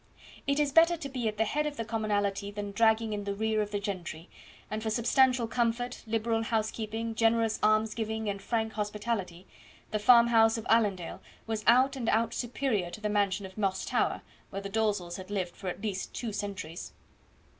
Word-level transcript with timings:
It 0.47 0.59
is 0.59 0.71
better 0.71 0.97
to 0.97 1.09
be 1.09 1.27
at 1.27 1.37
the 1.37 1.45
head 1.45 1.67
of 1.67 1.77
the 1.77 1.85
commonalty 1.85 2.49
than 2.49 2.71
dragging 2.71 3.13
in 3.13 3.23
the 3.23 3.35
rear 3.35 3.61
of 3.61 3.69
the 3.69 3.79
gentry, 3.79 4.31
and 4.71 4.81
for 4.81 4.89
substantial 4.89 5.45
comfort, 5.47 6.01
liberal 6.07 6.41
housekeeping, 6.41 7.13
generous 7.13 7.59
almsgiving, 7.61 8.27
and 8.27 8.41
frank 8.41 8.73
hospitality, 8.73 9.45
the 9.91 9.99
farmhouse 9.99 10.57
of 10.57 10.65
Allendale 10.71 11.21
was 11.45 11.63
out 11.67 11.95
and 11.95 12.09
out 12.09 12.33
superior 12.33 12.89
to 12.89 12.99
the 13.01 13.09
mansion 13.09 13.45
of 13.45 13.59
Moss 13.59 13.85
Tower, 13.85 14.23
where 14.49 14.63
the 14.63 14.69
Dalzells 14.71 15.17
had 15.17 15.29
lived 15.29 15.55
for 15.55 15.67
at 15.67 15.83
least 15.83 16.15
two 16.15 16.33
centuries. 16.33 16.93